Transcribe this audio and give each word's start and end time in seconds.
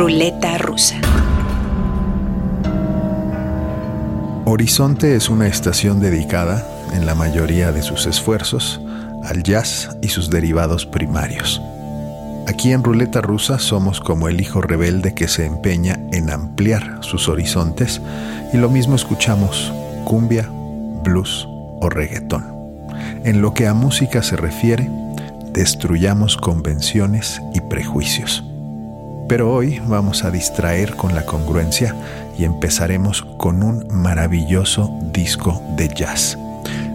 Ruleta 0.00 0.56
rusa. 0.56 0.98
Horizonte 4.46 5.14
es 5.14 5.28
una 5.28 5.46
estación 5.46 6.00
dedicada, 6.00 6.66
en 6.94 7.04
la 7.04 7.14
mayoría 7.14 7.70
de 7.70 7.82
sus 7.82 8.06
esfuerzos, 8.06 8.80
al 9.22 9.42
jazz 9.42 9.94
y 10.00 10.08
sus 10.08 10.30
derivados 10.30 10.86
primarios. 10.86 11.60
Aquí 12.46 12.72
en 12.72 12.82
Ruleta 12.82 13.20
Rusa 13.20 13.58
somos 13.58 14.00
como 14.00 14.28
el 14.28 14.40
hijo 14.40 14.62
rebelde 14.62 15.14
que 15.14 15.28
se 15.28 15.44
empeña 15.44 16.00
en 16.12 16.30
ampliar 16.30 17.00
sus 17.02 17.28
horizontes 17.28 18.00
y 18.54 18.56
lo 18.56 18.70
mismo 18.70 18.96
escuchamos 18.96 19.70
cumbia, 20.06 20.48
blues 21.04 21.46
o 21.46 21.90
reggaetón. 21.90 22.46
En 23.24 23.42
lo 23.42 23.52
que 23.52 23.66
a 23.66 23.74
música 23.74 24.22
se 24.22 24.36
refiere, 24.36 24.88
destruyamos 25.52 26.38
convenciones 26.38 27.42
y 27.52 27.60
prejuicios. 27.60 28.49
Pero 29.30 29.54
hoy 29.54 29.80
vamos 29.86 30.24
a 30.24 30.32
distraer 30.32 30.96
con 30.96 31.14
la 31.14 31.24
congruencia 31.24 31.94
y 32.36 32.42
empezaremos 32.42 33.22
con 33.38 33.62
un 33.62 33.86
maravilloso 33.88 34.92
disco 35.12 35.62
de 35.76 35.86
jazz. 35.86 36.36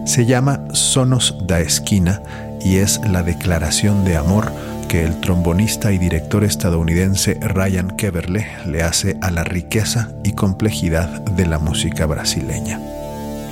Se 0.04 0.26
llama 0.26 0.60
Sonos 0.72 1.34
da 1.46 1.60
Esquina 1.60 2.20
y 2.60 2.76
es 2.76 3.00
la 3.08 3.22
declaración 3.22 4.04
de 4.04 4.18
amor 4.18 4.52
que 4.86 5.02
el 5.02 5.18
trombonista 5.22 5.92
y 5.92 5.98
director 5.98 6.44
estadounidense 6.44 7.40
Ryan 7.40 7.96
Keverle 7.96 8.46
le 8.66 8.82
hace 8.82 9.16
a 9.22 9.30
la 9.30 9.42
riqueza 9.42 10.10
y 10.22 10.32
complejidad 10.32 11.08
de 11.22 11.46
la 11.46 11.58
música 11.58 12.04
brasileña. 12.04 12.95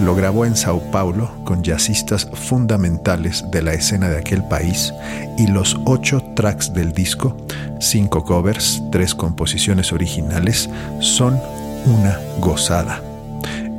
Lo 0.00 0.14
grabó 0.14 0.44
en 0.44 0.56
Sao 0.56 0.80
Paulo 0.90 1.30
con 1.44 1.62
jazzistas 1.62 2.28
fundamentales 2.32 3.44
de 3.50 3.62
la 3.62 3.74
escena 3.74 4.08
de 4.08 4.18
aquel 4.18 4.42
país 4.44 4.92
y 5.38 5.46
los 5.46 5.78
ocho 5.84 6.22
tracks 6.34 6.74
del 6.74 6.92
disco, 6.92 7.36
cinco 7.80 8.24
covers, 8.24 8.82
tres 8.90 9.14
composiciones 9.14 9.92
originales, 9.92 10.68
son 11.00 11.38
una 11.86 12.18
gozada. 12.40 13.00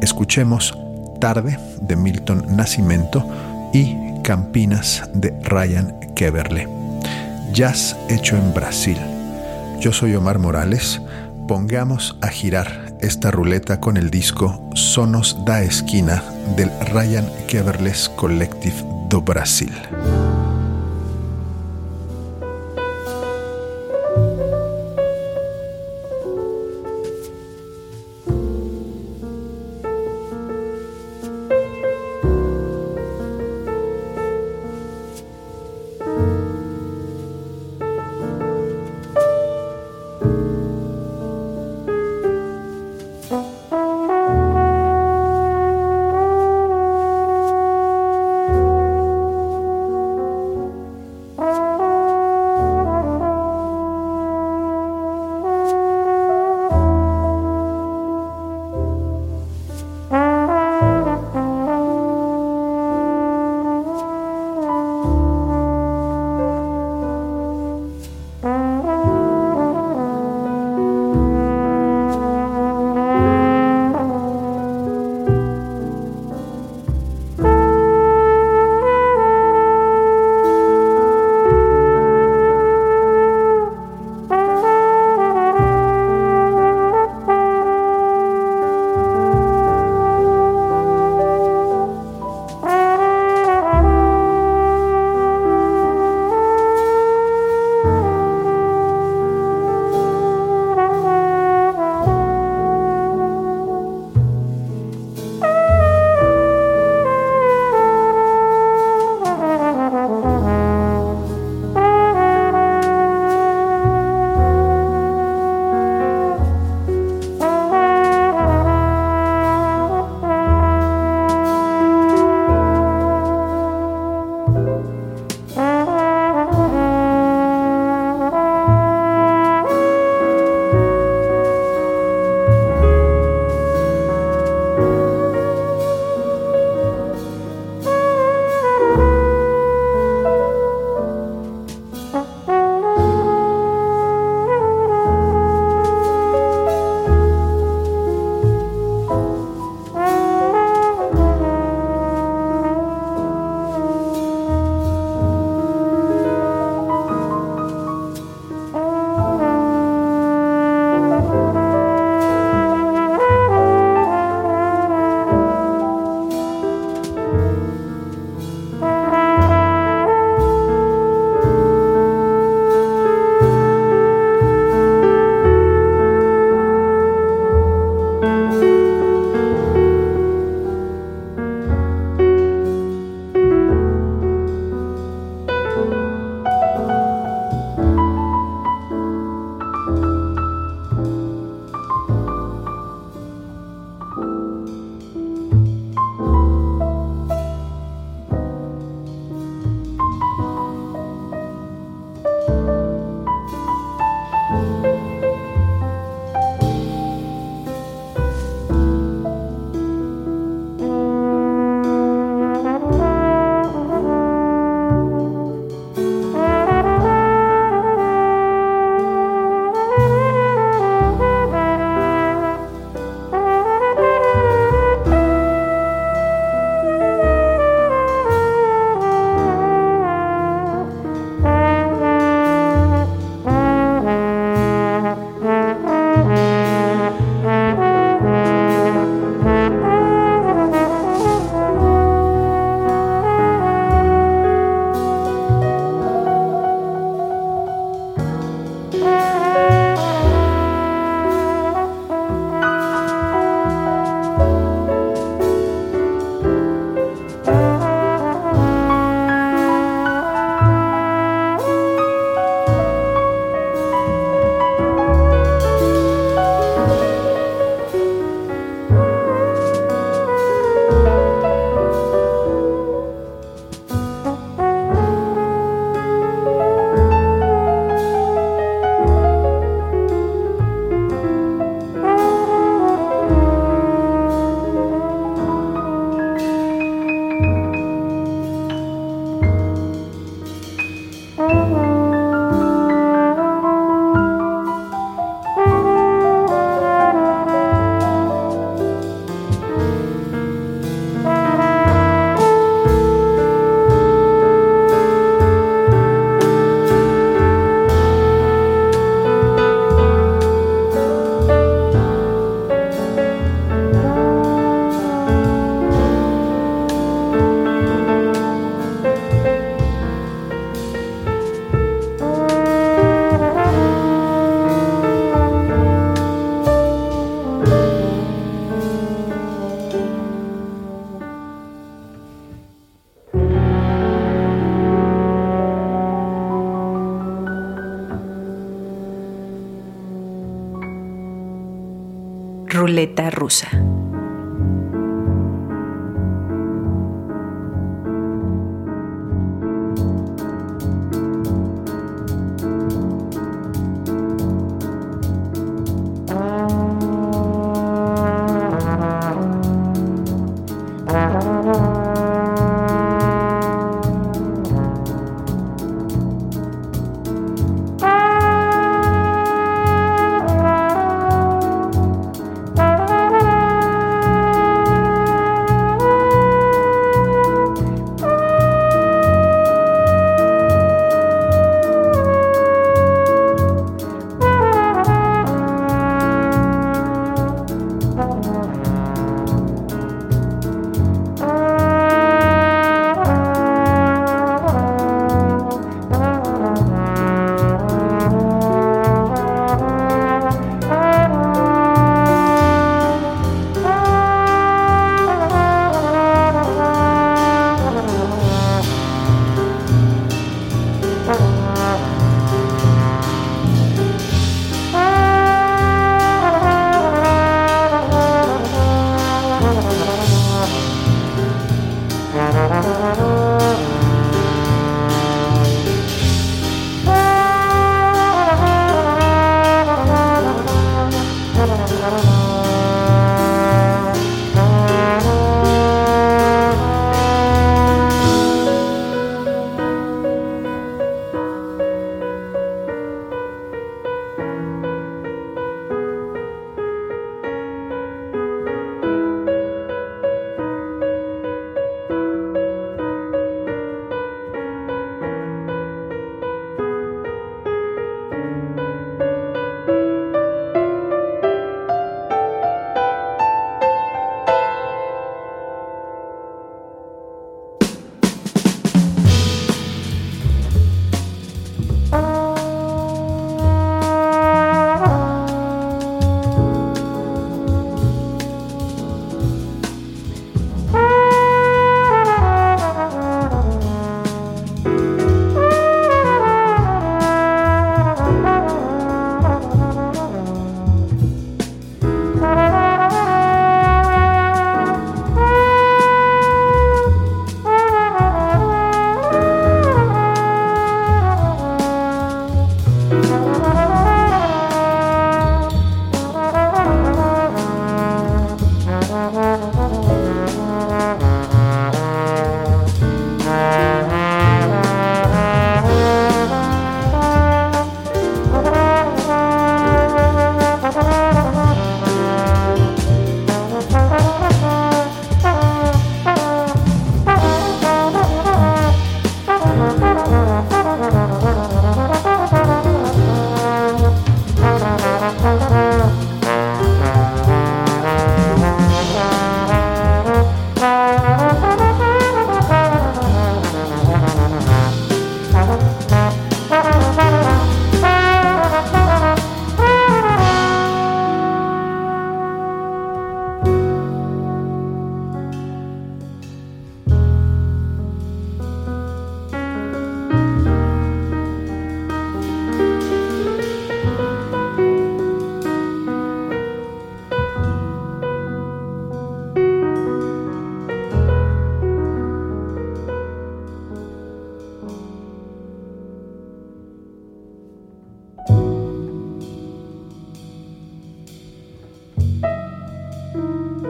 Escuchemos 0.02 0.78
Tarde 1.20 1.58
de 1.81 1.95
Milton 1.95 2.45
Nascimento 2.56 3.26
y 3.73 3.95
Campinas 4.23 5.04
de 5.14 5.38
Ryan 5.44 6.00
Keverle. 6.16 6.67
Jazz 7.54 7.95
hecho 8.09 8.38
en 8.38 8.54
Brasil. 8.54 8.98
Yo 9.80 9.92
soy 9.92 10.16
Omar 10.16 10.39
Morales. 10.39 11.02
Pongamos 11.48 12.17
a 12.22 12.28
girar 12.28 12.84
esta 13.02 13.32
ruleta 13.32 13.80
con 13.80 13.98
el 13.98 14.10
disco 14.10 14.62
Sonos 14.74 15.38
da 15.46 15.64
Esquina 15.64 16.24
del 16.56 16.72
Ryan 16.92 17.30
Keverles 17.48 18.10
Collective 18.10 18.76
do 19.10 19.22
Brasil. 19.22 19.72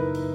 Amen. 0.05 0.34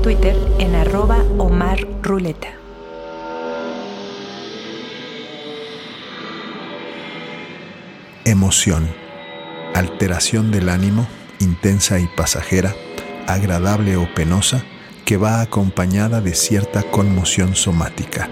Twitter 0.00 0.36
en 0.58 0.74
arroba 0.74 1.22
Omar 1.38 1.86
Ruleta. 2.02 2.48
Emoción. 8.24 8.88
Alteración 9.74 10.50
del 10.50 10.68
ánimo, 10.68 11.06
intensa 11.40 11.98
y 11.98 12.06
pasajera, 12.06 12.74
agradable 13.26 13.96
o 13.96 14.12
penosa, 14.14 14.64
que 15.04 15.16
va 15.16 15.40
acompañada 15.40 16.20
de 16.20 16.34
cierta 16.34 16.82
conmoción 16.82 17.54
somática. 17.54 18.30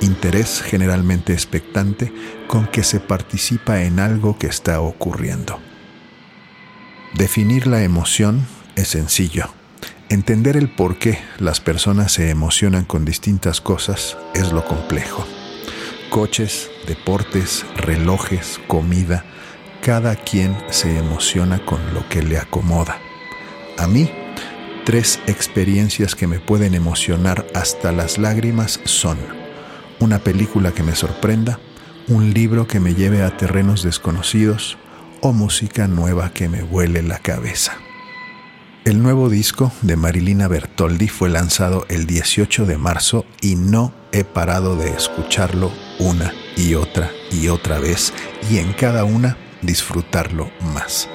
Interés 0.00 0.62
generalmente 0.62 1.32
expectante 1.32 2.12
con 2.48 2.66
que 2.66 2.82
se 2.82 3.00
participa 3.00 3.82
en 3.82 4.00
algo 4.00 4.38
que 4.38 4.46
está 4.46 4.80
ocurriendo. 4.80 5.58
Definir 7.14 7.66
la 7.66 7.82
emoción 7.82 8.46
es 8.76 8.88
sencillo 8.88 9.52
Entender 10.08 10.56
el 10.56 10.68
por 10.68 10.98
qué 10.98 11.18
las 11.38 11.60
personas 11.60 12.12
se 12.12 12.30
emocionan 12.30 12.84
con 12.84 13.04
distintas 13.04 13.60
cosas 13.60 14.18
es 14.34 14.52
lo 14.52 14.64
complejo. 14.64 15.26
Coches, 16.10 16.70
deportes, 16.86 17.64
relojes, 17.76 18.60
comida, 18.66 19.24
cada 19.80 20.14
quien 20.16 20.56
se 20.68 20.98
emociona 20.98 21.64
con 21.64 21.94
lo 21.94 22.06
que 22.08 22.22
le 22.22 22.38
acomoda. 22.38 22.98
A 23.78 23.86
mí, 23.86 24.10
tres 24.84 25.18
experiencias 25.26 26.14
que 26.14 26.26
me 26.26 26.40
pueden 26.40 26.74
emocionar 26.74 27.46
hasta 27.54 27.90
las 27.90 28.18
lágrimas 28.18 28.80
son 28.84 29.16
una 29.98 30.18
película 30.18 30.72
que 30.72 30.82
me 30.82 30.94
sorprenda, 30.94 31.58
un 32.08 32.34
libro 32.34 32.66
que 32.66 32.80
me 32.80 32.94
lleve 32.94 33.22
a 33.22 33.36
terrenos 33.36 33.82
desconocidos 33.82 34.76
o 35.20 35.32
música 35.32 35.88
nueva 35.88 36.32
que 36.32 36.48
me 36.48 36.62
vuele 36.62 37.02
la 37.02 37.18
cabeza. 37.18 37.78
El 38.84 39.00
nuevo 39.00 39.28
disco 39.28 39.70
de 39.82 39.94
Marilina 39.94 40.48
Bertoldi 40.48 41.06
fue 41.06 41.30
lanzado 41.30 41.86
el 41.88 42.04
18 42.04 42.66
de 42.66 42.78
marzo 42.78 43.24
y 43.40 43.54
no 43.54 43.94
he 44.10 44.24
parado 44.24 44.74
de 44.74 44.90
escucharlo 44.90 45.70
una 46.00 46.34
y 46.56 46.74
otra 46.74 47.08
y 47.30 47.46
otra 47.46 47.78
vez 47.78 48.12
y 48.50 48.58
en 48.58 48.72
cada 48.72 49.04
una 49.04 49.36
disfrutarlo 49.60 50.50
más. 50.74 51.08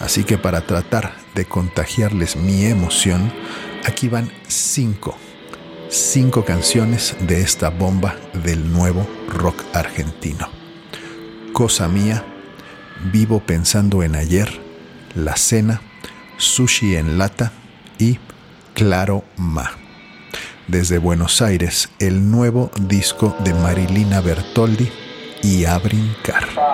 Así 0.00 0.24
que 0.24 0.38
para 0.38 0.62
tratar 0.66 1.14
de 1.34 1.44
contagiarles 1.44 2.36
mi 2.36 2.64
emoción, 2.64 3.30
aquí 3.84 4.08
van 4.08 4.32
cinco, 4.48 5.14
cinco 5.90 6.46
canciones 6.46 7.16
de 7.20 7.42
esta 7.42 7.68
bomba 7.68 8.16
del 8.32 8.72
nuevo 8.72 9.06
rock 9.28 9.62
argentino. 9.74 10.48
Cosa 11.52 11.86
mía, 11.86 12.24
vivo 13.12 13.40
pensando 13.40 14.02
en 14.02 14.14
ayer, 14.14 14.58
la 15.14 15.36
cena, 15.36 15.82
Sushi 16.36 16.96
en 16.96 17.18
Lata 17.18 17.52
y 17.98 18.18
Claro 18.74 19.24
Ma. 19.36 19.70
Desde 20.66 20.98
Buenos 20.98 21.42
Aires, 21.42 21.90
el 21.98 22.30
nuevo 22.30 22.70
disco 22.80 23.36
de 23.40 23.54
Marilina 23.54 24.20
Bertoldi 24.20 24.90
y 25.42 25.64
a 25.64 25.78
brincar. 25.78 26.73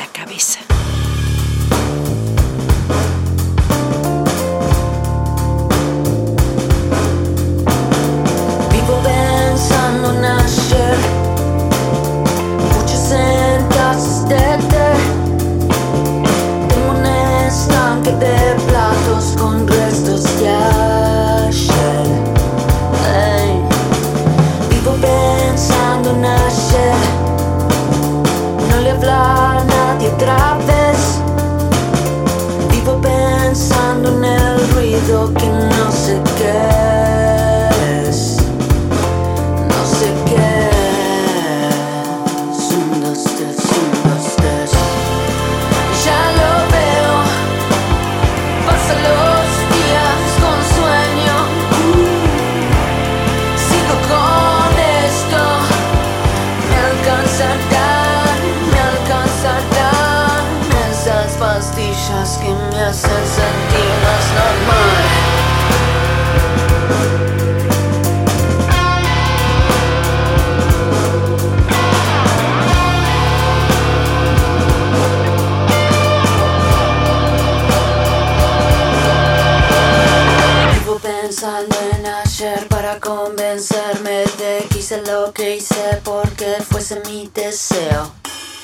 que 85.33 85.57
hice 85.57 86.01
porque 86.03 86.57
fuese 86.69 87.01
mi 87.05 87.29
deseo. 87.33 88.11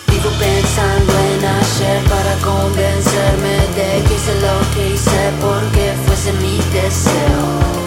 Vivo 0.08 0.30
pensando 0.40 1.14
en 1.14 1.46
ayer 1.46 2.04
para 2.10 2.34
convencerme 2.38 3.58
de 3.76 4.04
que 4.08 4.14
hice 4.14 4.34
lo 4.42 4.60
que 4.74 4.90
hice 4.94 5.32
porque 5.42 5.94
fuese 6.06 6.34
mi 6.34 6.58
deseo. 6.74 7.78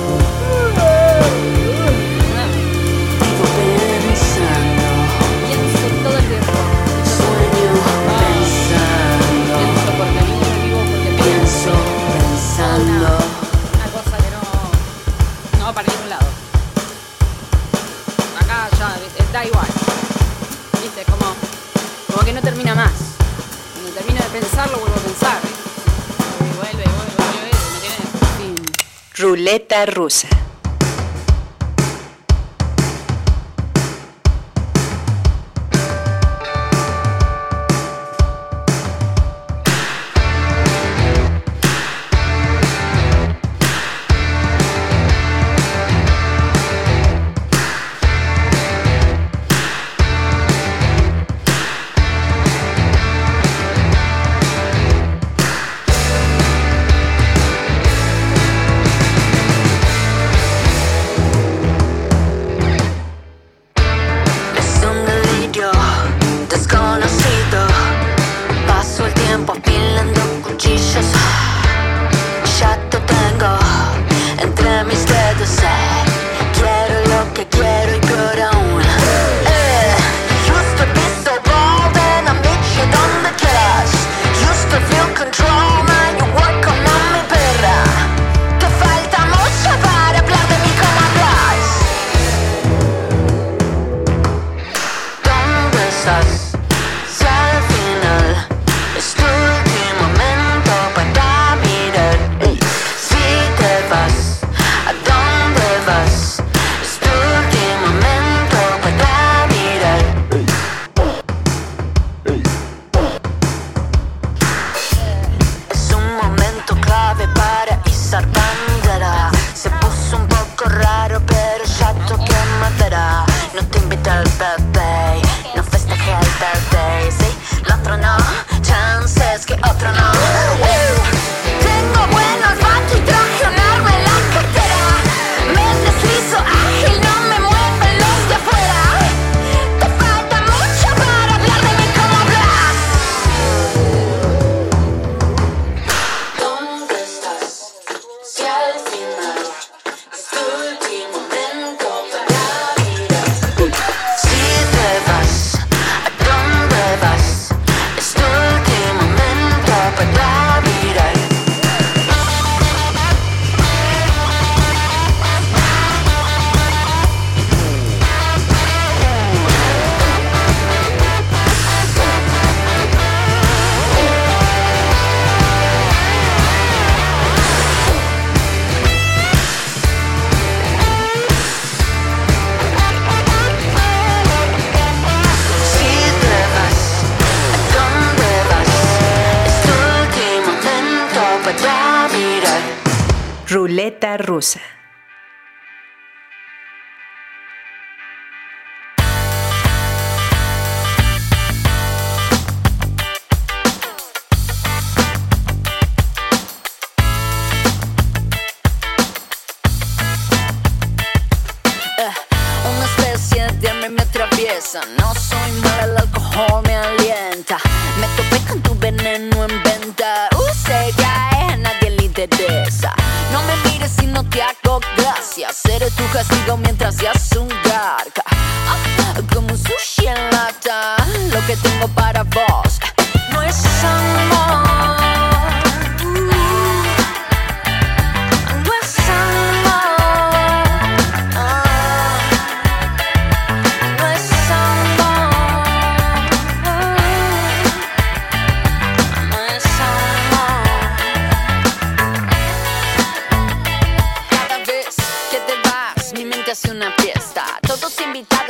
como 22.20 22.26
que 22.26 22.32
no 22.34 22.42
termina 22.42 22.74
más. 22.74 22.92
Cuando 23.72 23.92
termino 23.92 24.22
de 24.22 24.28
pensarlo, 24.40 24.78
vuelvo 24.78 24.94
a 24.94 25.00
pensar. 25.00 25.40
Vuelve, 26.56 26.84
vuelve, 26.84 27.14
vuelve, 27.16 27.50
fin. 28.36 28.56
Ruleta 29.16 29.86
rusa. 29.86 30.28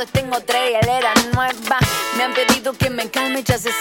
tengo 0.05 0.39
tres 0.41 0.71
hieleras 0.71 1.25
nuevas. 1.33 1.81
Me 2.17 2.23
han 2.23 2.33
pedido 2.33 2.73
que 2.73 2.89
me 2.89 3.09
calme, 3.09 3.43
ya 3.43 3.57
se 3.57 3.71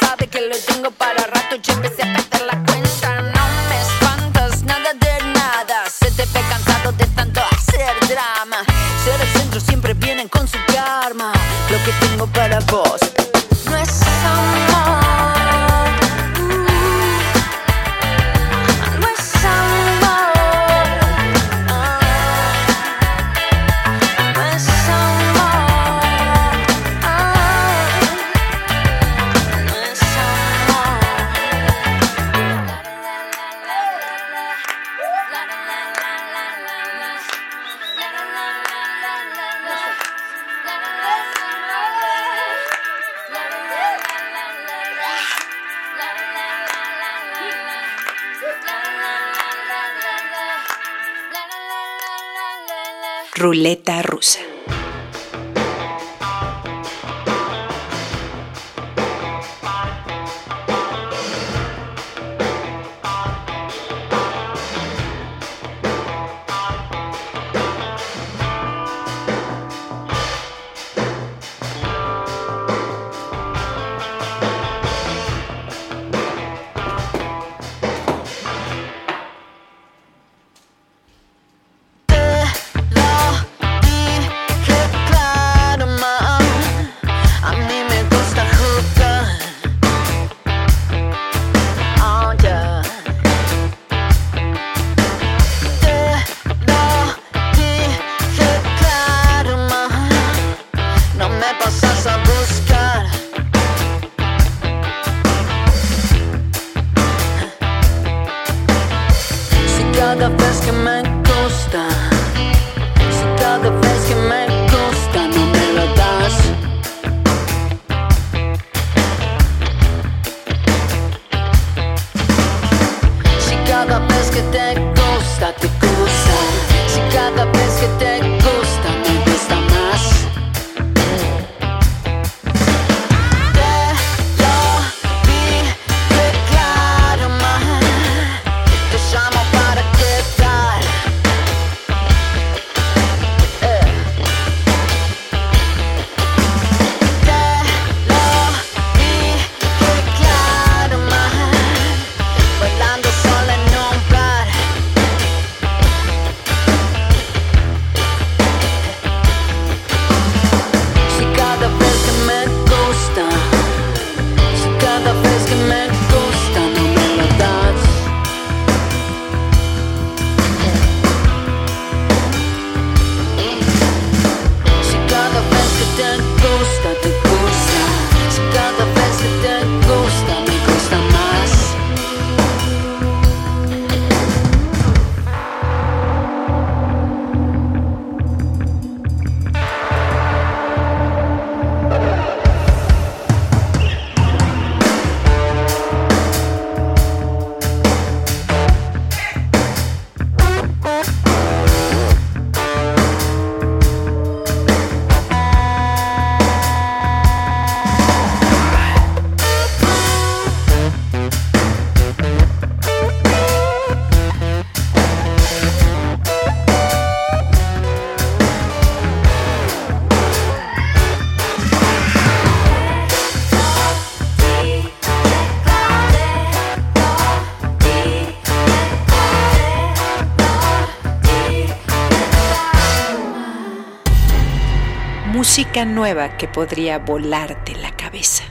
Nueva 235.84 236.36
que 236.36 236.48
podría 236.48 236.98
volarte 236.98 237.74
la 237.76 237.96
cabeza. 237.96 238.44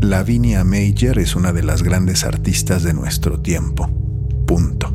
Lavinia 0.00 0.64
Major 0.64 1.18
es 1.18 1.36
una 1.36 1.52
de 1.52 1.62
las 1.62 1.82
grandes 1.82 2.24
artistas 2.24 2.82
de 2.82 2.94
nuestro 2.94 3.40
tiempo. 3.40 3.88
Punto. 4.46 4.92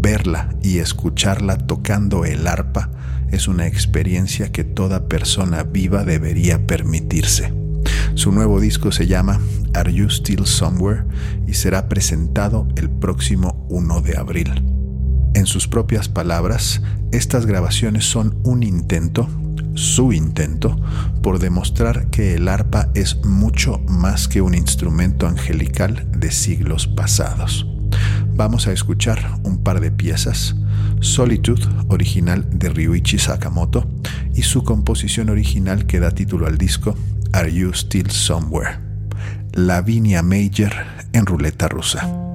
Verla 0.00 0.48
y 0.62 0.78
escucharla 0.78 1.58
tocando 1.58 2.24
el 2.24 2.46
arpa 2.46 2.90
es 3.30 3.48
una 3.48 3.66
experiencia 3.66 4.50
que 4.52 4.64
toda 4.64 5.08
persona 5.08 5.62
viva 5.62 6.04
debería 6.04 6.66
permitirse. 6.66 7.52
Su 8.14 8.32
nuevo 8.32 8.60
disco 8.60 8.90
se 8.92 9.06
llama 9.06 9.40
Are 9.74 9.92
You 9.92 10.08
Still 10.08 10.46
Somewhere 10.46 11.04
y 11.46 11.54
será 11.54 11.88
presentado 11.88 12.66
el 12.76 12.90
próximo 12.90 13.66
1 13.68 14.00
de 14.00 14.16
abril. 14.16 14.77
En 15.38 15.46
sus 15.46 15.68
propias 15.68 16.08
palabras, 16.08 16.82
estas 17.12 17.46
grabaciones 17.46 18.04
son 18.04 18.40
un 18.42 18.64
intento, 18.64 19.28
su 19.74 20.12
intento, 20.12 20.76
por 21.22 21.38
demostrar 21.38 22.10
que 22.10 22.34
el 22.34 22.48
arpa 22.48 22.88
es 22.96 23.24
mucho 23.24 23.78
más 23.86 24.26
que 24.26 24.40
un 24.40 24.56
instrumento 24.56 25.28
angelical 25.28 26.08
de 26.10 26.32
siglos 26.32 26.88
pasados. 26.88 27.68
Vamos 28.34 28.66
a 28.66 28.72
escuchar 28.72 29.38
un 29.44 29.62
par 29.62 29.80
de 29.80 29.92
piezas, 29.92 30.56
Solitude, 30.98 31.68
original 31.86 32.44
de 32.50 32.70
Ryuichi 32.70 33.20
Sakamoto, 33.20 33.88
y 34.34 34.42
su 34.42 34.64
composición 34.64 35.28
original 35.28 35.86
que 35.86 36.00
da 36.00 36.10
título 36.10 36.48
al 36.48 36.58
disco, 36.58 36.96
Are 37.32 37.54
You 37.54 37.72
Still 37.74 38.10
Somewhere? 38.10 38.80
Lavinia 39.52 40.24
Major 40.24 40.72
en 41.12 41.26
ruleta 41.26 41.68
rusa. 41.68 42.27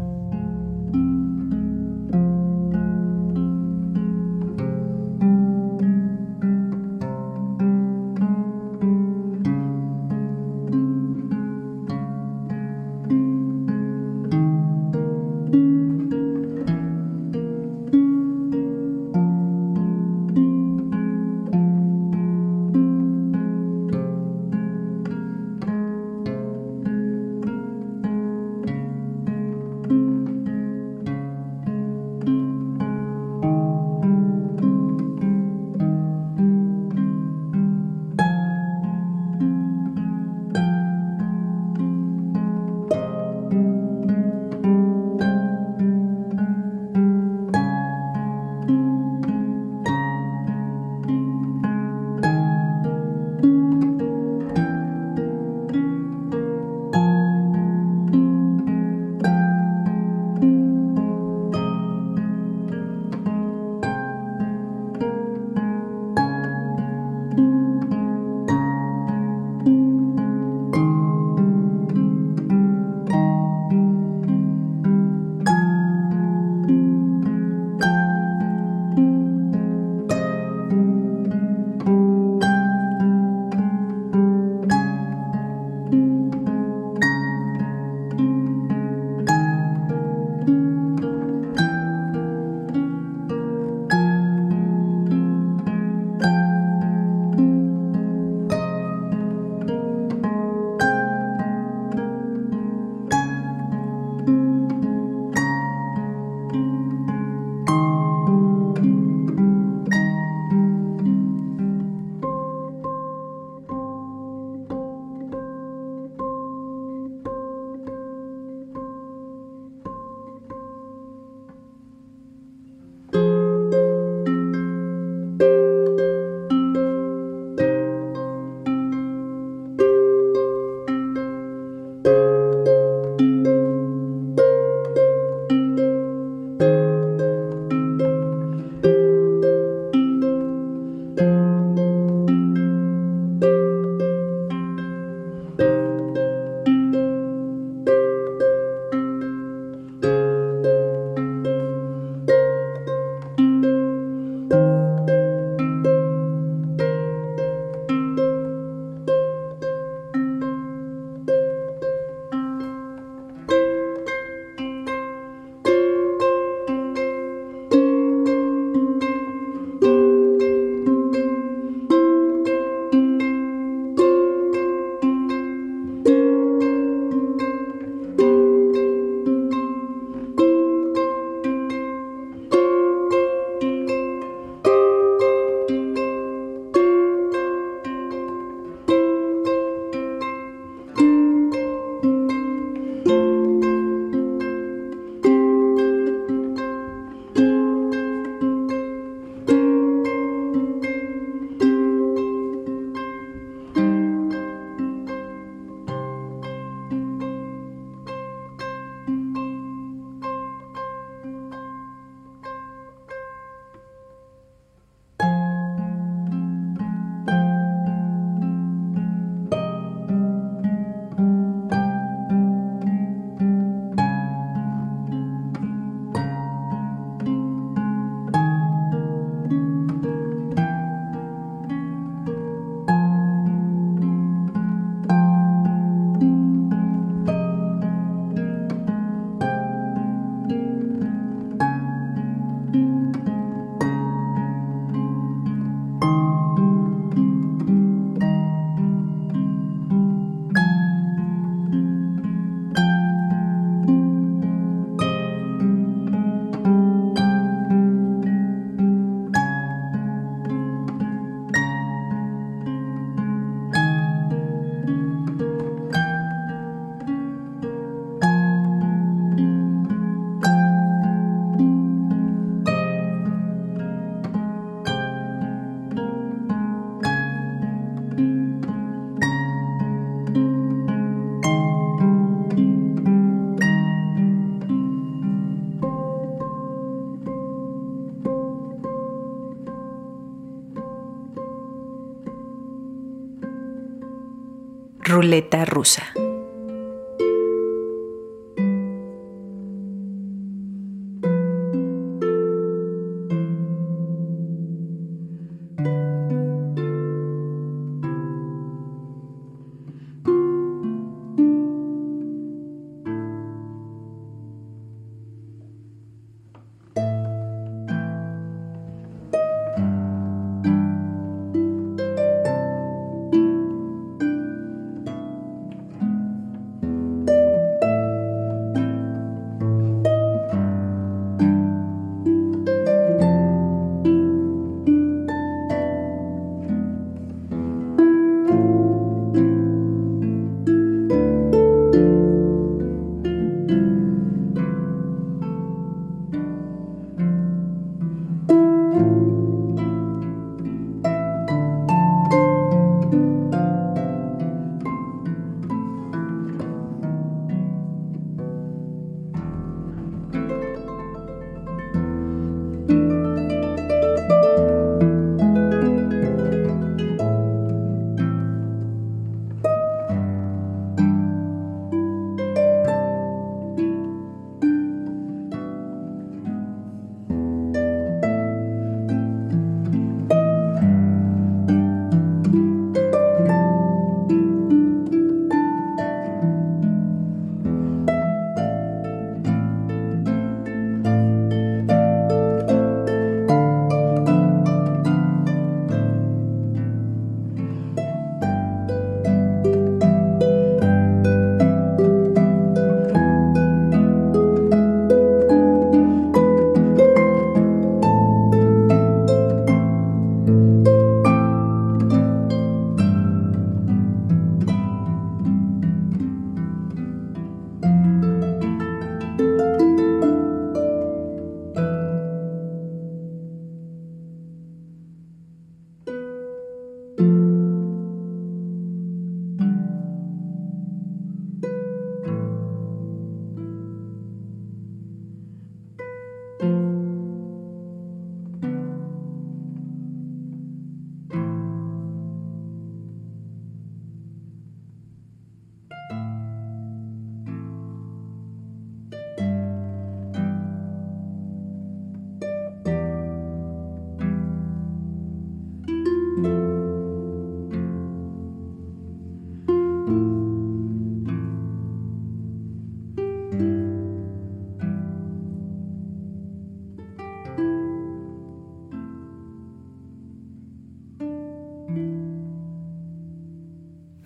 Rusa. 295.73 296.12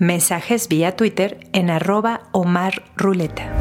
Mensajes 0.07 0.69
vía 0.69 0.95
Twitter 0.95 1.49
en 1.51 1.69
arroba 1.69 2.29
Omar 2.31 2.81
Ruleta. 2.95 3.51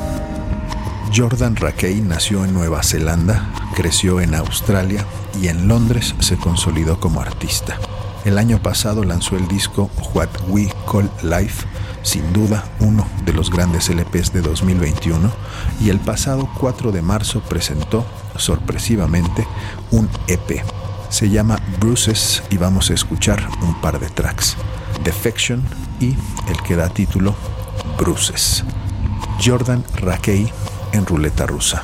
Jordan 1.12 1.56
Rakey 1.56 2.00
nació 2.02 2.44
en 2.44 2.54
Nueva 2.54 2.84
Zelanda, 2.84 3.52
creció 3.74 4.20
en 4.20 4.32
Australia 4.32 5.04
y 5.42 5.48
en 5.48 5.66
Londres 5.66 6.14
se 6.20 6.36
consolidó 6.36 7.00
como 7.00 7.20
artista. 7.20 7.80
El 8.24 8.38
año 8.38 8.62
pasado 8.62 9.02
lanzó 9.02 9.36
el 9.36 9.48
disco 9.48 9.90
What 10.14 10.28
We 10.46 10.72
Call 10.88 11.10
Life, 11.24 11.66
sin 12.02 12.32
duda 12.32 12.62
uno 12.78 13.08
de 13.24 13.32
los 13.32 13.50
grandes 13.50 13.90
LPs 13.90 14.32
de 14.32 14.40
2021, 14.42 15.32
y 15.80 15.90
el 15.90 15.98
pasado 15.98 16.48
4 16.60 16.92
de 16.92 17.02
marzo 17.02 17.40
presentó, 17.40 18.06
sorpresivamente, 18.36 19.44
un 19.90 20.08
EP. 20.28 20.62
Se 21.08 21.28
llama 21.28 21.58
Bruces 21.80 22.44
y 22.50 22.56
vamos 22.56 22.90
a 22.90 22.94
escuchar 22.94 23.48
un 23.62 23.80
par 23.80 23.98
de 23.98 24.08
tracks. 24.10 24.56
Defection 25.02 25.60
y 26.00 26.14
el 26.48 26.60
que 26.62 26.76
da 26.76 26.88
título 26.88 27.34
Bruces. 27.98 28.64
Jordan 29.44 29.84
Rakey 29.96 30.50
en 30.92 31.06
ruleta 31.06 31.46
rusa. 31.46 31.82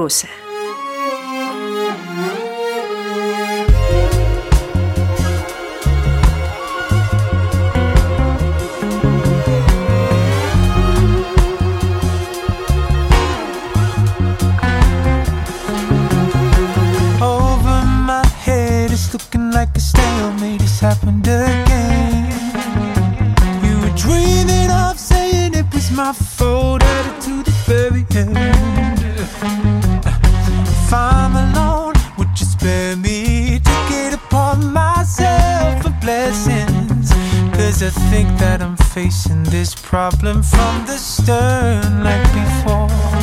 вопросы– 0.00 0.30
think 38.10 38.28
that 38.40 38.60
I'm 38.60 38.76
facing 38.76 39.44
this 39.44 39.72
problem 39.72 40.42
from 40.42 40.84
the 40.84 40.96
stern 40.96 42.02
like 42.02 42.26
before. 42.34 43.19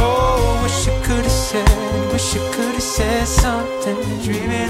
Oh, 0.00 0.66
dreaming 4.24 4.68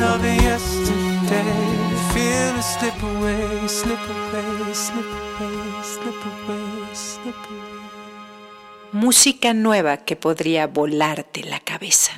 Música 8.93 9.55
nueva 9.55 9.99
que 9.99 10.17
podría 10.17 10.67
volarte 10.67 11.45
la 11.45 11.61
cabeza. 11.61 12.13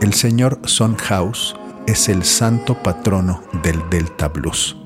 El 0.00 0.14
señor 0.14 0.60
Son 0.64 0.96
House 0.96 1.54
es 1.86 2.08
el 2.08 2.24
santo 2.24 2.74
patrono 2.82 3.42
del 3.62 3.88
Delta 3.90 4.28
Blues. 4.28 4.79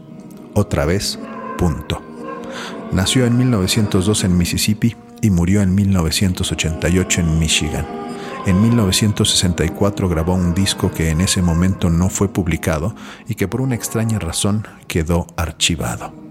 Otra 0.54 0.84
vez, 0.84 1.18
punto. 1.58 2.00
Nació 2.92 3.26
en 3.26 3.36
1902 3.36 4.24
en 4.24 4.38
Mississippi 4.38 4.96
y 5.20 5.30
murió 5.30 5.62
en 5.62 5.74
1988 5.74 7.20
en 7.22 7.38
Michigan. 7.38 7.86
En 8.46 8.62
1964 8.62 10.08
grabó 10.08 10.34
un 10.34 10.54
disco 10.54 10.92
que 10.92 11.10
en 11.10 11.20
ese 11.20 11.42
momento 11.42 11.90
no 11.90 12.08
fue 12.08 12.28
publicado 12.28 12.94
y 13.26 13.34
que 13.34 13.48
por 13.48 13.62
una 13.62 13.74
extraña 13.74 14.18
razón 14.18 14.66
quedó 14.86 15.26
archivado. 15.36 16.23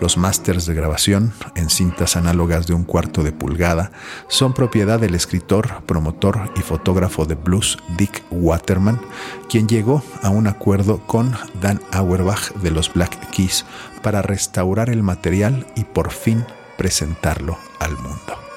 Los 0.00 0.16
másters 0.16 0.66
de 0.66 0.74
grabación, 0.74 1.32
en 1.54 1.70
cintas 1.70 2.16
análogas 2.16 2.66
de 2.66 2.74
un 2.74 2.84
cuarto 2.84 3.22
de 3.22 3.32
pulgada, 3.32 3.90
son 4.28 4.54
propiedad 4.54 5.00
del 5.00 5.14
escritor, 5.14 5.82
promotor 5.86 6.50
y 6.56 6.60
fotógrafo 6.60 7.24
de 7.24 7.34
blues 7.34 7.78
Dick 7.96 8.22
Waterman, 8.30 9.00
quien 9.48 9.68
llegó 9.68 10.02
a 10.22 10.30
un 10.30 10.46
acuerdo 10.46 11.00
con 11.06 11.32
Dan 11.60 11.80
Auerbach 11.92 12.52
de 12.54 12.70
los 12.70 12.92
Black 12.92 13.30
Keys 13.30 13.64
para 14.02 14.22
restaurar 14.22 14.90
el 14.90 15.02
material 15.02 15.66
y 15.76 15.84
por 15.84 16.10
fin 16.10 16.44
presentarlo 16.76 17.58
al 17.80 17.96
mundo. 17.96 18.47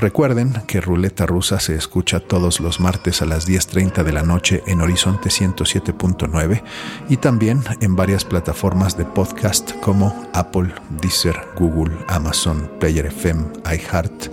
Recuerden 0.00 0.54
que 0.66 0.80
Ruleta 0.80 1.26
Rusa 1.26 1.60
se 1.60 1.74
escucha 1.74 2.20
todos 2.20 2.60
los 2.60 2.80
martes 2.80 3.20
a 3.20 3.26
las 3.26 3.46
10.30 3.46 4.02
de 4.02 4.12
la 4.12 4.22
noche 4.22 4.62
en 4.66 4.80
Horizonte 4.80 5.28
107.9 5.28 6.62
y 7.10 7.18
también 7.18 7.62
en 7.82 7.96
varias 7.96 8.24
plataformas 8.24 8.96
de 8.96 9.04
podcast 9.04 9.72
como 9.80 10.26
Apple, 10.32 10.72
Deezer, 11.02 11.38
Google, 11.54 11.94
Amazon, 12.08 12.70
Player 12.80 13.04
FM, 13.04 13.44
iHeart. 13.70 14.28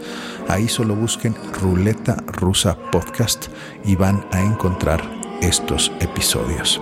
Ahí 0.48 0.70
solo 0.70 0.96
busquen 0.96 1.36
Ruleta 1.60 2.16
Rusa 2.28 2.78
Podcast 2.90 3.48
y 3.84 3.98
van 3.98 4.26
a 4.32 4.40
encontrar 4.40 5.02
estos 5.42 5.92
episodios. 6.00 6.82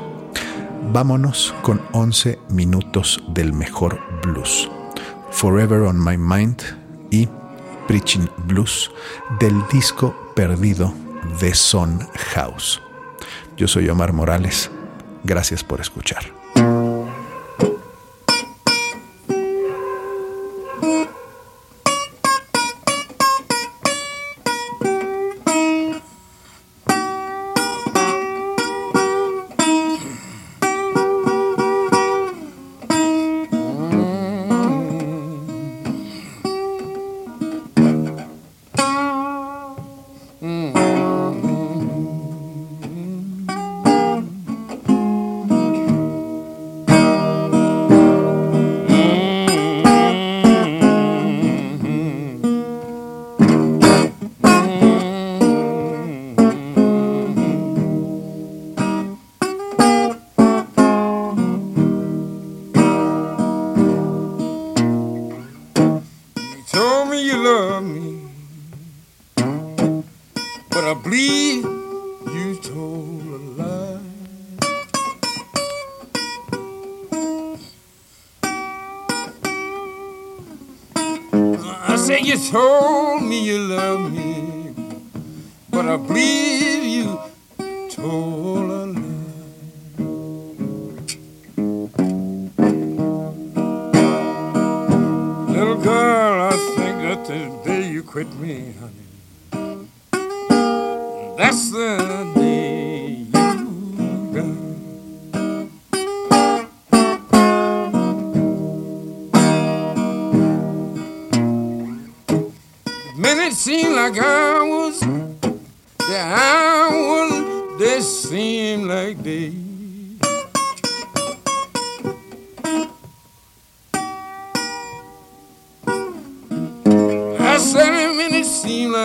Vámonos 0.94 1.56
con 1.64 1.82
11 1.94 2.38
minutos 2.50 3.24
del 3.30 3.52
mejor 3.52 4.00
blues. 4.22 4.70
Forever 5.32 5.82
on 5.82 6.00
My 6.00 6.20
Mind 6.20 6.62
y 7.10 7.28
Preaching 7.88 8.28
Blues 8.46 8.92
del 9.40 9.56
disco 9.72 10.16
perdido 10.36 10.94
de 11.40 11.54
Son 11.54 12.08
House. 12.34 12.82
Yo 13.58 13.68
soy 13.68 13.90
Omar 13.90 14.14
Morales. 14.14 14.72
Gracias 15.24 15.64
por 15.64 15.82
escuchar. 15.82 16.45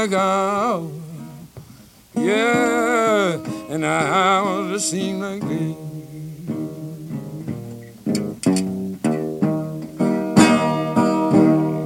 Seemed. 0.07 0.90
Yeah, 2.14 3.34
and 3.68 3.82
the 3.82 3.86
hours 3.86 4.76
it 4.76 4.80
seemed 4.80 5.20
like 5.20 5.42
days. 5.42 5.76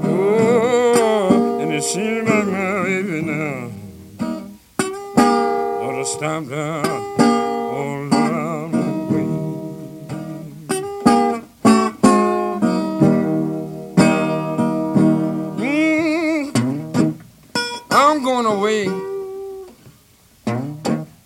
Oh, 0.06 1.60
and 1.60 1.72
it 1.72 1.82
seems 1.82 2.28
like 2.28 2.46
my 2.46 2.82
baby 2.84 3.22
now 3.22 3.70
ought 5.16 5.98
to 5.98 6.04
stop 6.04 6.48
down 6.48 7.13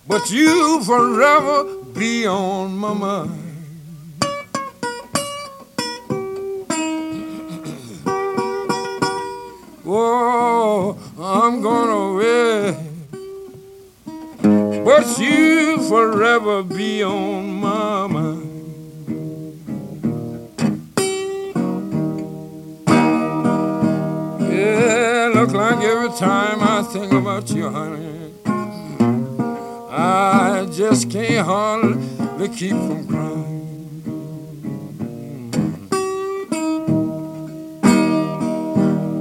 but 0.09 0.31
you 0.31 0.83
forever 0.85 1.65
be 1.93 2.27
on 2.27 2.77
my 2.79 2.95
mind. 2.95 3.45
Whoa, 9.85 10.99
I'm 11.21 11.61
going 11.61 11.91
away, 11.91 12.77
but 14.83 15.19
you 15.19 15.79
forever 15.89 16.63
be 16.63 17.03
on 17.03 17.61
my 17.61 18.07
mind. 18.07 18.45
Yeah, 24.41 25.33
look 25.35 25.53
like 25.53 25.85
every 25.85 26.11
time 26.17 26.63
I 26.63 26.83
think 26.83 27.13
about 27.13 27.51
you, 27.51 27.69
honey, 27.71 28.18
I 30.01 30.67
just 30.71 31.11
can't 31.11 31.45
hardly 31.45 32.49
keep 32.51 32.71
from 32.71 33.09
crying. 33.09 34.03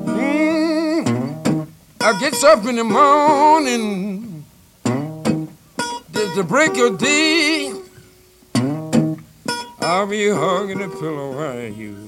Mm, 0.06 1.68
I 2.00 2.20
gets 2.20 2.44
up 2.44 2.64
in 2.66 2.76
the 2.76 2.84
morning 2.84 4.46
just 6.14 6.36
to 6.36 6.44
break 6.44 6.76
your 6.76 6.96
day. 6.96 7.74
I'll 9.82 10.06
be 10.06 10.30
hugging 10.30 10.78
the 10.78 10.90
pillow 10.90 11.38
while 11.38 11.60
you 11.60 12.08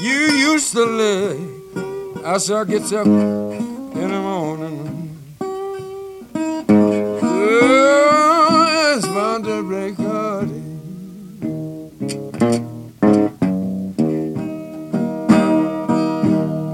you 0.00 0.20
used 0.50 0.72
to 0.72 0.84
lay. 0.84 1.38
I 2.24 2.38
shall 2.38 2.64
get 2.64 2.92
up 2.92 3.06
in 3.06 3.92
the 3.92 4.20
morning. 4.20 5.05
under 9.36 9.62
recording. 9.62 10.64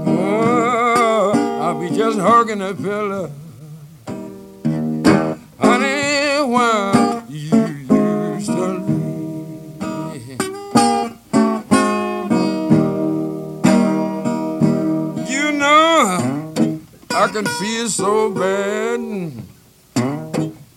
Oh, 0.07 1.59
I'll 1.61 1.77
be 1.77 1.89
just 1.93 2.19
hugging 2.19 2.61
a 2.61 2.73
pillow. 2.73 3.29
Honey, 5.59 6.39
why 6.53 7.23
you 7.27 7.67
used 7.91 8.47
to 8.47 8.67
leave. 8.87 10.39
You 15.29 15.51
know, 15.51 16.79
I 17.11 17.27
can 17.27 17.45
feel 17.45 17.89
so 17.89 18.29
bad 18.31 19.01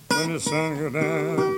when 0.09 0.33
the 0.33 0.41
sun 0.41 0.79
goes 0.79 0.93
down. 0.93 1.56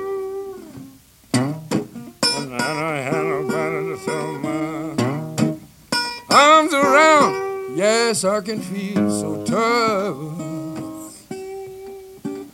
Yes, 8.08 8.24
I 8.24 8.40
can 8.40 8.58
feel 8.62 9.10
so 9.10 9.44
tough. 9.44 10.16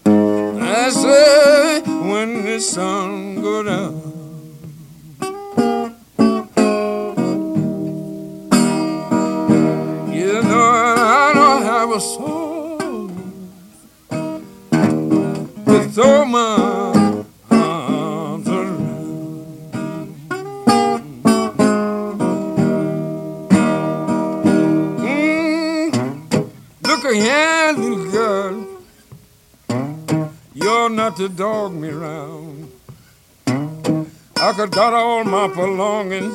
I 0.05 0.91
say 0.91 1.81
when 2.11 2.45
the 2.45 2.59
sun 2.59 3.41
go 3.41 3.63
down. 3.63 3.94
Not 31.05 31.17
to 31.19 31.29
dog 31.29 31.75
me 31.75 31.91
round. 31.91 32.73
I 33.47 34.53
could 34.57 34.71
got 34.71 34.95
all 34.95 35.23
my 35.23 35.49
belongings 35.49 36.35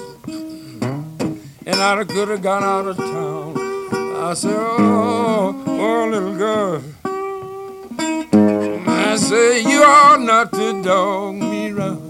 and 1.65 1.75
I 1.75 2.03
could 2.03 2.29
have 2.29 2.43
got 2.43 2.61
out 2.61 2.85
of 2.85 2.97
town. 2.97 3.57
I 4.27 4.35
said, 4.35 4.55
oh, 4.55 5.63
oh, 5.65 6.07
little 6.11 6.35
girl. 6.37 6.83
I 8.87 9.15
say, 9.15 9.63
you 9.63 9.81
are 9.81 10.19
not 10.19 10.53
to 10.53 10.83
dog 10.83 11.33
me 11.33 11.71
round. 11.71 12.05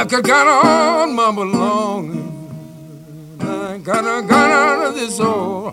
I 0.00 0.04
could 0.04 0.24
got 0.24 0.46
all 0.46 1.06
my 1.06 1.32
belongings. 1.32 2.32
I 3.40 3.78
gotta 3.78 4.26
got 4.26 4.50
out 4.50 4.88
of 4.88 4.94
this 4.94 5.18
old, 5.18 5.71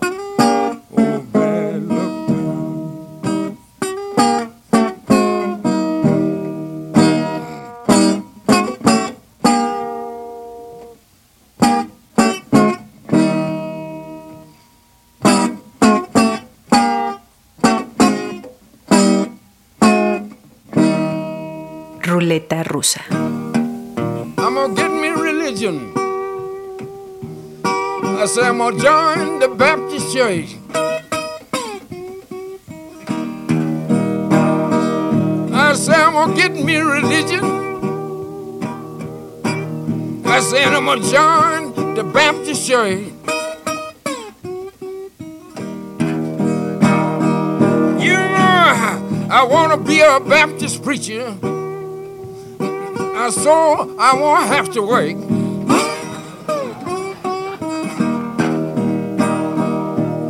Ruleta 22.10 22.64
rusa. 22.64 23.01
I'm 23.12 24.55
gonna 24.55 24.74
get 24.74 24.89
me 24.89 25.10
religion. 25.10 25.93
I 27.64 28.26
say 28.26 28.47
I'm 28.47 28.57
gonna 28.57 28.80
join 28.80 29.38
the 29.38 29.47
Baptist 29.47 30.12
church. 30.12 30.57
I 35.53 35.74
say 35.76 35.93
I'm 35.93 36.14
gonna 36.14 36.34
get 36.36 36.53
me 36.55 36.78
religion. 36.78 37.45
I 40.26 40.39
say 40.39 40.64
I'm 40.64 40.86
gonna 40.86 41.03
join 41.05 41.93
the 41.93 42.03
Baptist 42.03 42.68
church. 42.68 43.05
You 48.01 48.18
know, 48.34 49.30
I 49.30 49.45
wanna 49.47 49.78
be 49.78 49.99
a 50.01 50.20
Baptist 50.20 50.82
preacher. 50.82 51.38
I 53.22 53.30
so 53.32 53.97
I 53.99 54.15
won't 54.15 54.47
have 54.47 54.72
to 54.76 54.82
work. 54.82 55.17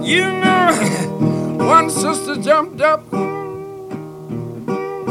You 0.04 0.24
know, 0.42 1.66
one 1.68 1.92
sister 1.92 2.36
jumped 2.38 2.82
up 2.82 3.02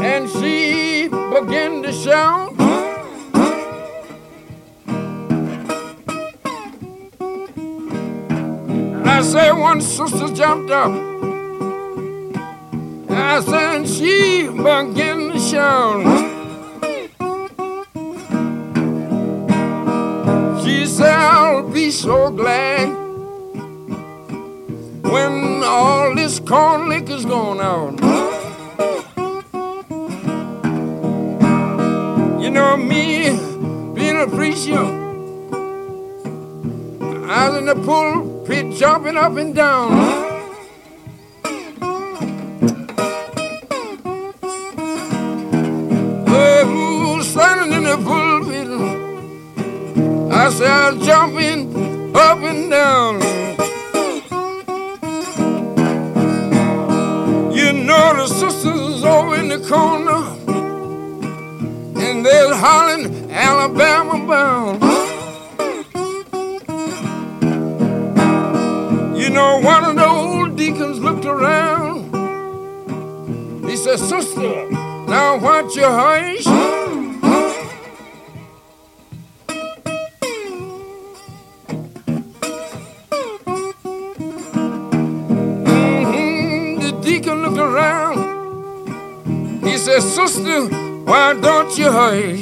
and 0.03 0.29
she 0.29 1.07
began 1.07 1.81
to 1.83 1.93
shout. 1.93 2.53
I 9.07 9.21
say 9.21 9.53
one 9.53 9.79
sister 9.79 10.27
jumped 10.35 10.69
up. 10.69 10.91
I 13.09 13.39
said 13.39 13.87
she 13.87 14.47
began 14.49 15.31
to 15.31 15.39
shout. 15.39 16.28
So 21.91 22.29
glad 22.29 22.87
when 25.03 25.63
all 25.63 26.13
this 26.13 26.39
corn 26.39 26.87
liquor's 26.87 27.25
gone 27.25 27.59
out. 27.59 27.99
You 32.41 32.51
know 32.51 32.77
me, 32.77 33.29
being 33.95 34.21
a 34.21 34.27
preacher, 34.27 34.77
I 37.27 37.49
was 37.49 37.57
in 37.57 37.65
the 37.65 37.75
pulpit 37.85 38.75
jumping 38.75 39.17
up 39.17 39.35
and 39.37 39.55
down. 39.55 40.28
The 59.59 59.67
corner, 59.67 60.23
and 61.99 62.25
they're 62.25 62.55
hollering 62.55 63.31
Alabama 63.31 64.27
bound. 64.27 64.81
You 69.17 69.29
know, 69.29 69.59
one 69.61 69.83
of 69.83 69.95
the 69.95 70.07
old 70.07 70.55
deacons 70.55 70.99
looked 70.99 71.25
around. 71.25 72.09
He 73.67 73.75
said, 73.75 73.99
Sister, 73.99 74.69
now 74.71 75.37
what's 75.39 75.75
your 75.75 75.91
hush? 75.91 76.78
Sister, 90.01 90.65
why 91.03 91.33
don't 91.33 91.77
you 91.77 91.91
hurry? 91.91 92.37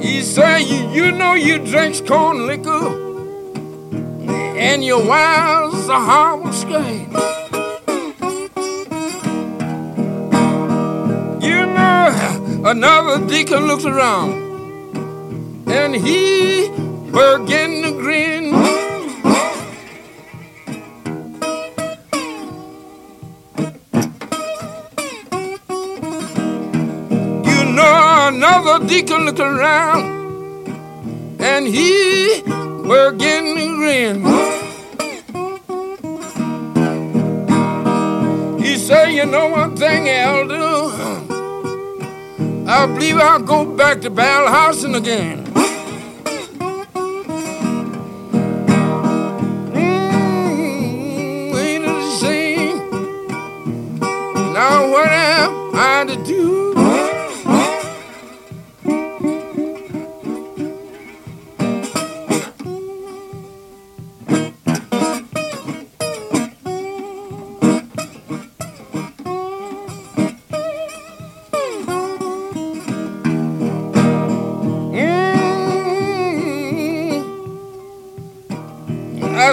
He 0.00 0.22
said, 0.22 0.58
You, 0.58 0.88
you 0.90 1.10
know 1.10 1.34
you 1.34 1.58
drink 1.58 2.06
corn 2.06 2.46
liquor, 2.46 2.86
and 4.56 4.84
your 4.84 5.04
wife's 5.04 5.88
a 5.88 6.00
horrible 6.00 6.52
skate. 6.52 7.08
You 11.42 11.66
know, 11.66 12.62
another 12.66 13.26
deacon 13.26 13.66
looked 13.66 13.84
around, 13.84 14.32
and 15.68 15.96
he 15.96 16.68
began 17.10 17.82
to 17.82 17.92
grin. 18.00 18.37
Deacon 28.86 29.24
looked 29.24 29.40
around, 29.40 30.68
and 31.40 31.66
he 31.66 32.42
began 32.42 33.56
to 33.56 33.76
grin. 33.76 34.24
He 38.62 38.76
said, 38.76 39.08
You 39.10 39.26
know 39.26 39.48
one 39.48 39.76
thing, 39.76 40.08
Elder? 40.08 40.92
I 42.70 42.86
believe 42.86 43.16
I'll 43.16 43.40
go 43.40 43.64
back 43.64 44.00
to 44.02 44.10
Bell 44.10 44.46
Housing 44.48 44.94
again. 44.94 45.47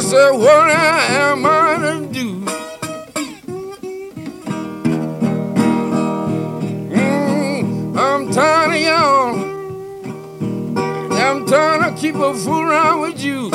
Said, 0.06 0.32
what 0.34 0.70
am 0.70 1.46
I 1.48 1.78
to 1.82 2.06
do? 2.14 2.46
Mm, 6.94 7.98
I'm 7.98 8.32
tired 8.32 8.76
of 8.76 8.82
y'all. 8.88 9.34
I'm 11.12 11.46
tired 11.48 11.92
of 11.92 12.00
keep 12.00 12.14
a 12.14 12.36
fool 12.36 12.62
around 12.62 13.02
with 13.02 13.20
you. 13.20 13.46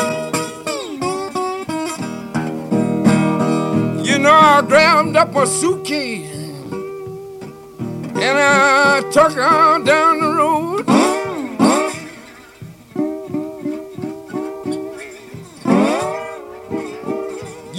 You 4.02 4.18
know, 4.18 4.32
I 4.32 4.64
grabbed 4.66 5.14
up 5.14 5.36
a 5.36 5.46
suitcase 5.46 6.34
and 8.26 8.38
I 8.38 9.08
took 9.12 9.34
her 9.34 9.84
down 9.84 10.19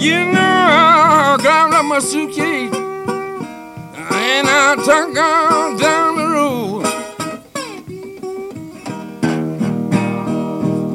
You 0.02 0.18
know, 0.32 0.40
I 0.40 1.38
grabbed 1.40 1.74
up 1.74 1.84
my 1.84 2.00
suitcase 2.00 2.74
and 2.74 4.48
I 4.48 4.74
took 4.74 5.16
her 5.16 5.76
down 5.78 6.16
the 6.16 6.26
road. 6.26 6.84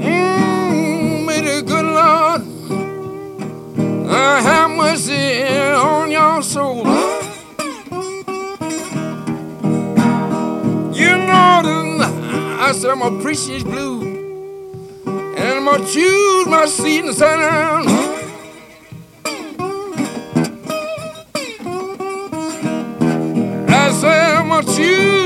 Mm, 0.03 1.25
may 1.25 1.61
good 1.61 1.85
Lord 1.85 2.41
uh, 4.09 4.41
have 4.41 4.71
mercy 4.71 5.41
on 5.73 6.11
your 6.11 6.43
soul. 6.43 6.79
You 10.91 11.15
know 11.15 11.61
that 11.63 12.59
I 12.59 12.73
said 12.73 12.89
a 12.91 13.21
precious 13.21 13.63
blue, 13.63 14.01
and 15.05 15.59
I'm 15.59 15.63
gonna 15.63 15.87
choose 15.87 16.47
my 16.47 16.65
seat 16.65 17.05
and 17.05 17.15
sit 17.15 17.37
down. 17.37 18.16
you. 24.79 25.16